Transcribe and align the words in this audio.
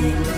you. 0.00 0.29